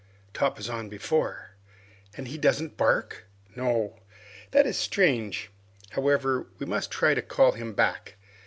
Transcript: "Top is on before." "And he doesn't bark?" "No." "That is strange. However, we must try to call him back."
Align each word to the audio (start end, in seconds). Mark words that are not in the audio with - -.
"Top 0.33 0.57
is 0.59 0.67
on 0.67 0.89
before." 0.89 1.51
"And 2.17 2.27
he 2.27 2.39
doesn't 2.39 2.75
bark?" 2.75 3.27
"No." 3.55 3.99
"That 4.49 4.65
is 4.65 4.75
strange. 4.75 5.51
However, 5.91 6.47
we 6.57 6.65
must 6.65 6.89
try 6.89 7.13
to 7.13 7.21
call 7.21 7.51
him 7.51 7.73
back." 7.73 8.15